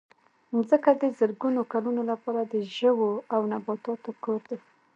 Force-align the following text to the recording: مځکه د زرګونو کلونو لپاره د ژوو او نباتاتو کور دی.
مځکه 0.55 0.91
د 1.01 1.03
زرګونو 1.19 1.61
کلونو 1.71 2.01
لپاره 2.11 2.41
د 2.43 2.55
ژوو 2.75 3.09
او 3.33 3.41
نباتاتو 3.53 4.11
کور 4.23 4.41
دی. 4.49 4.59